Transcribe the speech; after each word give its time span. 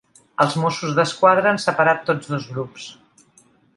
Els 0.45 0.55
mossos 0.61 0.95
d’esquadra 0.99 1.51
han 1.51 1.61
separat 1.65 2.01
tots 2.11 2.33
dos 2.33 2.49
grups. 2.55 2.89